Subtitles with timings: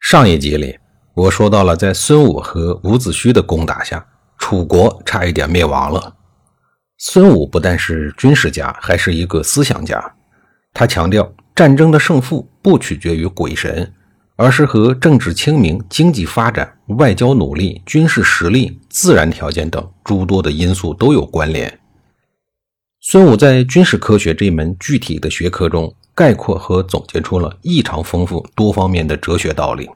[0.00, 0.76] 上一集里，
[1.14, 4.04] 我说到了，在孙武和伍子胥的攻打下，
[4.38, 6.16] 楚国差一点灭亡了。
[6.98, 10.02] 孙武不但是军事家，还是一个思想家。
[10.72, 13.92] 他强调，战争的胜负不取决于鬼神，
[14.36, 21.78] 而是和政治清明、经济发展、外交努力、军事实力、自然条件等诸多的因素都有关联。
[23.00, 29.88] 孙武在军事科学这门具体的学科中，概括和总结出了异常丰富多方面的哲学道理。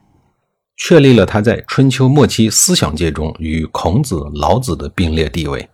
[0.77, 5.69] 确立了他在春秋末期思想界中与孔子、老子的并列地位，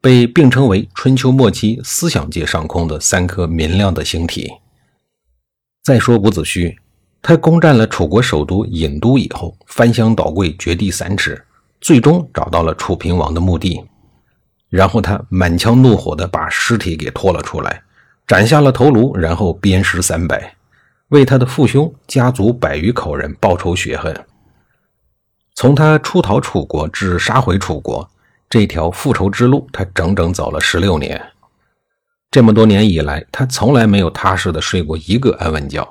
[0.00, 4.50] 被并称为春秋末期思想界上空的三颗明亮的星体。
[5.82, 6.74] 再说伍子胥，
[7.20, 11.44] 他攻占了楚国首都郢都以后，翻箱倒柜，掘地三尺，
[11.80, 13.84] 最终找到了楚平王的墓地，
[14.70, 17.82] 然后他满腔怒火地把尸体给拖了出来，
[18.32, 20.54] 斩下了头颅，然后鞭尸三百。
[21.08, 24.24] 为他的父兄家族百余口人报仇雪恨。
[25.54, 28.10] 从他出逃楚国至杀回楚国，
[28.48, 31.22] 这条复仇之路，他整整走了十六年。
[32.30, 35.86] 这么多年以来，他从来没有踏实的睡过一个安稳觉。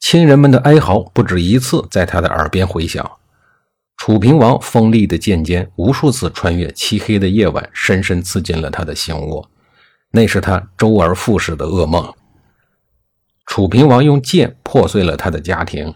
[0.00, 3.06] 亲人们的哀嚎不止一次在他的耳边回响。
[3.98, 9.50] 楚平王锋利的剑尖无数次穿越漆黑的夜晚，深深刺进了他的心窝。
[10.10, 12.12] 那是他周而复始的噩梦。
[13.46, 15.94] 楚平王用剑破碎了他的家庭，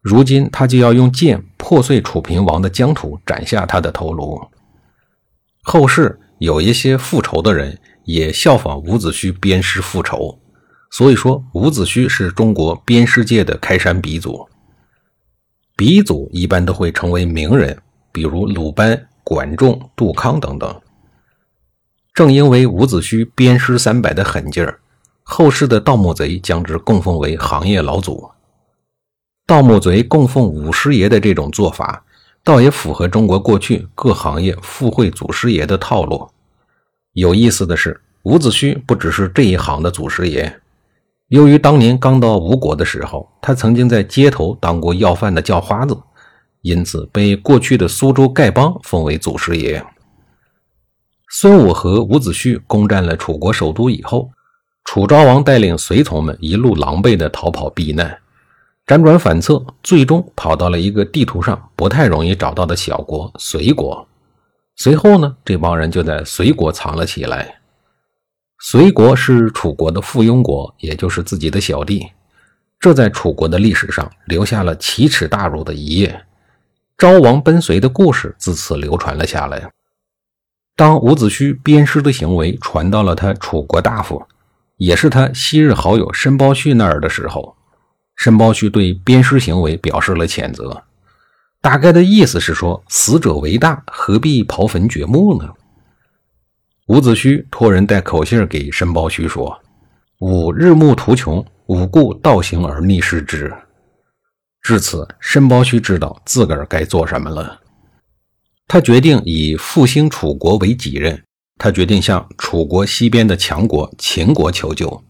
[0.00, 4.40] 如今他就要用剑破碎楚平王的疆土，斩下他的头颅。
[5.62, 10.40] 后世有一些复仇的人也效仿伍子胥鞭尸复仇，
[10.90, 14.48] 所以说伍子胥是中国鞭尸界的开山鼻祖。
[15.76, 17.80] 鼻祖一般都会成为名人，
[18.10, 20.80] 比如鲁班、管仲、杜康等等。
[22.18, 24.80] 正因为伍子胥鞭尸三百的狠劲儿。
[25.22, 28.28] 后世的盗墓贼将之供奉为行业老祖。
[29.46, 32.04] 盗墓贼供奉五师爷的这种做法，
[32.42, 36.28] 倒也符合中国过去各行业附会祖师爷的套路。
[37.12, 40.60] 有意思的是，伍子胥不只是这一行的祖师爷。
[41.28, 45.96] 由于当年刚到吴国的时候，他曾经在街头当过要饭的叫花子，
[46.62, 49.86] 因此被过去的苏州丐帮封为祖师爷。
[51.30, 54.30] 孙武和伍子胥攻占了楚国首都以后。
[54.84, 58.18] 楚昭王带领随从们一路狼狈地逃跑避难，
[58.86, 64.08] 辗转反侧，最终跑到了一个地图上不太容易找到的小国隋国。
[64.76, 67.60] 随后呢，这帮人就在隋国藏了起来。
[68.60, 72.06] 隋国是楚国的附庸国，也就是自己的小弟，
[72.80, 76.24] 这在楚国的历史上留下了奇耻大辱的一页。
[76.96, 79.70] 昭王奔隋的故事自此流传了下来。
[80.78, 84.22] 当伍子胥鞭尸的行为传到了他楚国大夫。
[84.76, 87.56] 也是他昔日好友申包胥那儿的时候，
[88.14, 90.84] 申包胥对鞭尸行为表示了谴责，
[91.60, 95.52] 大概的意思是说，死者为大，何必刨坟掘墓呢？
[96.86, 99.58] 伍子胥托人带口信给申包胥说
[100.22, 103.52] ：“吾日暮途穷，吾故道行而逆施之。”
[104.62, 107.60] 至此，申包胥知道自个儿该做什么了，
[108.68, 111.24] 他决定以复兴楚国为己任。
[111.60, 115.02] 他决定向楚国西边的强国秦国求救。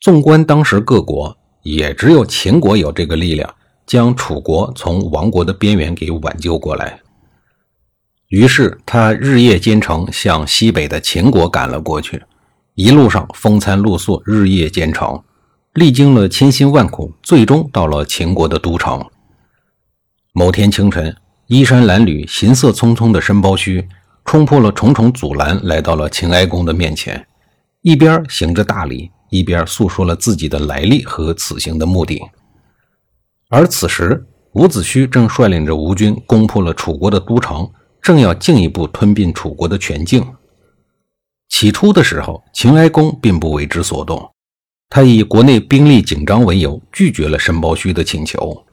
[0.00, 6.98] 纵观当时各国，也只有秦国有这个力量，将楚国从亡国的边缘给挽救过来。
[8.28, 12.22] 于是他日夜兼程，向西北的秦国赶了过去。
[12.74, 15.22] 一路上风餐露宿，日夜兼程，
[15.74, 19.04] 历经了千辛万苦，最终到了秦国的都城。
[20.32, 21.14] 某天清晨，
[21.46, 23.86] 衣衫褴褛、行色匆匆的申包胥。
[24.24, 27.26] 冲破了重重阻拦，来到了秦哀公的面前，
[27.80, 32.22] 一边行着大礼，一边诉说了自己的来历和此行的目的。
[33.50, 37.68] 而此时，伍子胥正率领着吴军攻破了楚国的都城，
[38.00, 40.24] 正要进一步吞并楚国的全境。
[41.48, 44.30] 起初的时候，秦哀公并不为之所动，
[44.88, 48.64] 他以国内兵力紧张为由，拒绝了申包胥的请求。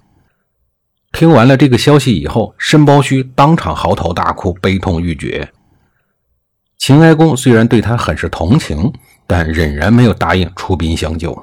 [1.20, 5.52] 听完了这个消息以后，申包胥当场嚎啕大哭，悲痛欲绝。
[6.78, 8.94] 秦哀公虽然对他很是同情，
[9.28, 11.38] 但仍然没有答应出兵相救。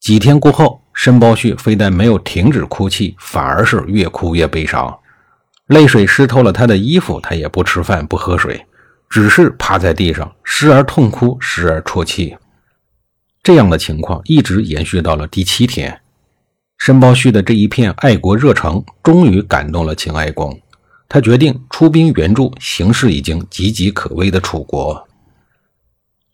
[0.00, 4.98] 几天过后，申包胥非但没有停止哭泣，反而是越哭越悲伤，
[5.66, 8.64] 泪水湿透了他的衣服，他也不吃饭不喝水，
[9.10, 12.34] 只是趴在地上，时而痛哭，时而啜泣。
[13.42, 16.00] 这样的情况一直延续到了第七天。
[16.80, 20.58] 申包胥的这一片爱国热诚终于感动了秦哀公，
[21.10, 25.06] 他决定出兵援助形势已经岌岌可危的楚国。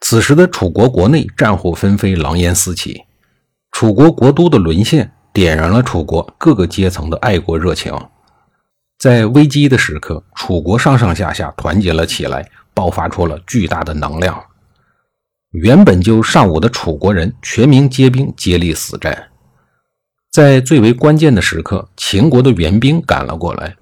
[0.00, 3.02] 此时的楚国国内战火纷飞，狼烟四起，
[3.72, 7.92] 楚国国都的沦陷点燃了楚国各个阶层的爱国热情。
[9.00, 14.40] 在危机的时刻，楚国上上下下团结了起来，爆发出了巨大的能量。
[15.50, 19.30] 原本就尚武的楚国人全民皆兵，接力死战。
[20.36, 23.74] 在最为关键的时刻，秦国的援兵赶了过来，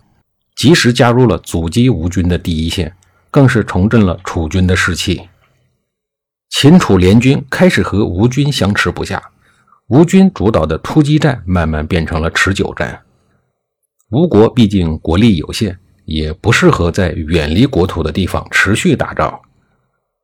[0.55, 2.95] 及时加入了阻击吴军的第一线，
[3.29, 5.23] 更是重振了楚军的士气。
[6.51, 9.21] 秦楚联军开始和吴军相持不下，
[9.89, 13.03] 吴军主导的突击战慢慢变成了持久战。
[14.13, 19.41] 吴国毕竟国力有限，也不适合在远离国土的地方持续打仗。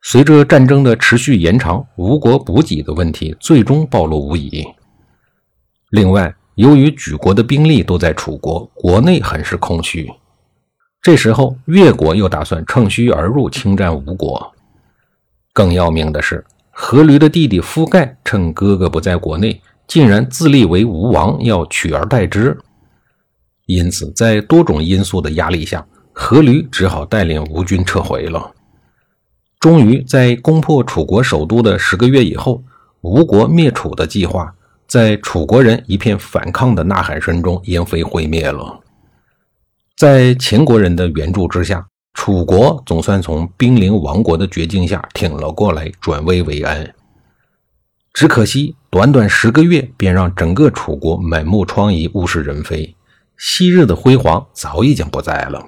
[0.02, 4.64] 随着战争的持续延长，吴国补给的问题最终暴露无遗。
[5.90, 10.08] 另外，由于举国的兵力都在楚国，国内很是空虚。
[11.02, 14.52] 这时候，越国又打算趁虚而入，侵占吴国。
[15.52, 16.44] 更要命的是，
[16.76, 22.56] 阖闾的弟弟夫盖趁哥哥不在国内，竟然自立为吴王，要取而代之。
[23.66, 25.84] 因此，在多种因素的压力下，
[26.14, 28.52] 阖闾只好带领吴军撤回了。
[29.58, 32.62] 终于，在攻破楚国首都的十个月以后，
[33.00, 34.54] 吴国灭楚的计划。
[34.90, 38.80] 在楚国人一片反抗的呐喊声中，烟飞灰灭了。
[39.96, 46.92] 在秦国人的援助之下，楚国总算从濒临亡国的绝境下挺了过来，转危为安。
[48.12, 52.96] 只可惜，短短十个月，便让整个楚国满目疮痍，物是人非，
[53.36, 55.64] 昔日的辉煌早已经不在了。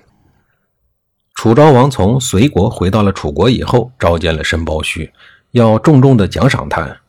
[1.36, 5.08] 楚昭王从随国回到了楚国以后，召见了申包胥，
[5.52, 7.01] 要重重的奖赏他。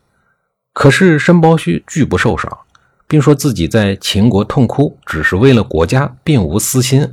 [0.73, 2.57] 可是申包胥拒不受赏，
[3.07, 7.07] 并说自己在秦国痛哭，只是为了国家，并无私心。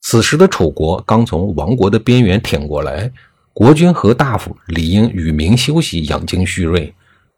[0.00, 3.12] 此时的楚国刚从亡国的边缘挺过来，
[3.52, 6.94] 国君和大夫理应与民休息，养精蓄锐，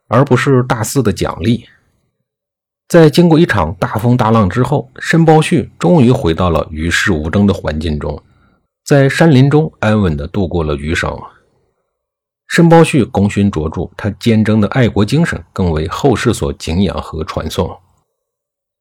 [0.07, 1.65] 而不是大肆的奖励。
[2.87, 8.23] 在经过一场大风大浪之后，申包胥终于回到了与世无争的环境中，
[8.85, 11.19] 在山林中安稳地度过了余生。
[12.51, 17.79] 申包胥功勋卓著，他坚贞的爱国精神更为后世所敬仰和传颂。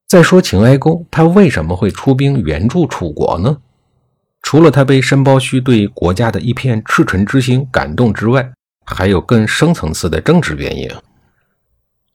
[0.07, 3.56] 再说秦哀公，他为什么会出兵援助楚国呢？
[4.42, 8.51] 除了他被申包胥对国家的一片赤诚之心感动之外，
[8.88, 10.89] 还有更深层次的政治原因。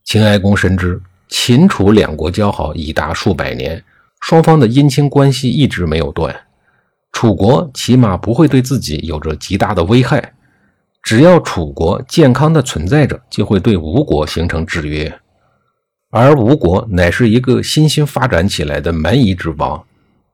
[0.03, 3.81] 秦哀公深知秦楚两国交好已达数百年，
[4.23, 6.35] 双方的姻亲关系一直没有断，
[7.13, 10.35] 楚国起码不会对自己有着极大的危害。
[11.05, 15.21] 只要楚国健康的存在着，就会对吴国形成制约，
[16.11, 19.85] 而吴国乃是一个新兴发展起来的蛮夷之邦。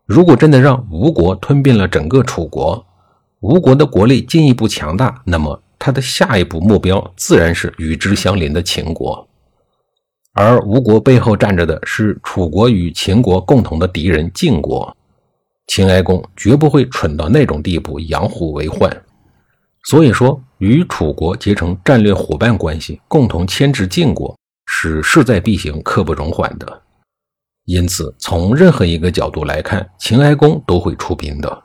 [0.07, 2.87] 如果真的让吴国吞并了整个楚国，
[3.41, 9.29] 吴国的国力进一步强大，那么他的下一步目标自然是与之相邻的秦国。
[10.35, 14.97] 而吴国背后站着的是楚国与秦国共同的敌人晋国，
[15.67, 18.89] 秦哀公绝不会蠢到那种地步，养虎为患。
[19.85, 26.83] 所以说，与楚国结成战略伙伴关系，共同牵制晋国，是势在必行、刻不容缓的。
[27.65, 31.63] 因此，从任何一个角度来看，秦哀公都会出兵的。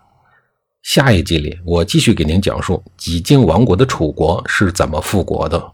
[0.81, 5.71] 下一集里，我继续给您讲述几晋亡国的楚国是怎么复国的。